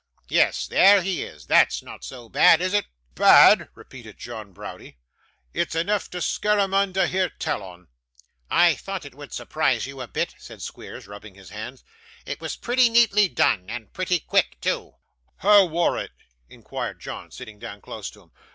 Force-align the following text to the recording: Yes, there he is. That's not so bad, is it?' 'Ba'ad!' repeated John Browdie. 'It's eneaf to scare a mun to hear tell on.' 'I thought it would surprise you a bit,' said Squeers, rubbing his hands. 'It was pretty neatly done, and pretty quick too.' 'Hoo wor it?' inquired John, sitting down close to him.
Yes, 0.29 0.65
there 0.65 1.03
he 1.03 1.21
is. 1.21 1.45
That's 1.45 1.83
not 1.83 2.03
so 2.03 2.27
bad, 2.27 2.59
is 2.59 2.73
it?' 2.73 2.87
'Ba'ad!' 3.13 3.69
repeated 3.75 4.17
John 4.17 4.51
Browdie. 4.51 4.97
'It's 5.53 5.75
eneaf 5.75 6.09
to 6.09 6.23
scare 6.23 6.57
a 6.57 6.67
mun 6.67 6.91
to 6.93 7.05
hear 7.05 7.29
tell 7.29 7.61
on.' 7.61 7.87
'I 8.49 8.73
thought 8.77 9.05
it 9.05 9.13
would 9.13 9.31
surprise 9.31 9.85
you 9.85 10.01
a 10.01 10.07
bit,' 10.07 10.33
said 10.39 10.63
Squeers, 10.63 11.05
rubbing 11.05 11.35
his 11.35 11.51
hands. 11.51 11.83
'It 12.25 12.41
was 12.41 12.55
pretty 12.55 12.89
neatly 12.89 13.27
done, 13.29 13.69
and 13.69 13.93
pretty 13.93 14.17
quick 14.19 14.59
too.' 14.59 14.95
'Hoo 15.43 15.65
wor 15.67 15.99
it?' 15.99 16.13
inquired 16.49 16.99
John, 16.99 17.29
sitting 17.29 17.59
down 17.59 17.79
close 17.79 18.09
to 18.09 18.23
him. 18.23 18.31